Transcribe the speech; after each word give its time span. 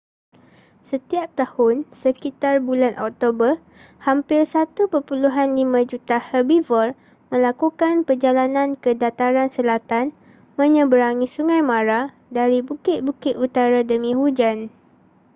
setiap 0.89 1.27
tahun 1.39 1.75
sekitar 2.01 2.55
bulan 2.67 2.93
oktober 3.05 3.51
hampir 4.05 4.41
1.5 4.49 4.89
juta 5.91 6.17
herbivor 6.29 6.87
melakukan 7.31 7.95
perjalanan 8.07 8.69
ke 8.83 8.91
dataran 9.03 9.49
selatan 9.55 10.05
menyeberangi 10.59 11.27
sungai 11.35 11.61
mara 11.71 12.01
dari 12.37 12.59
bukit-bukit 12.69 13.33
utara 13.45 13.79
demi 13.91 14.11
hujan 14.19 14.57